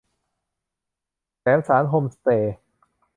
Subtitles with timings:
[1.39, 2.55] แสมสารโฮมสเตย์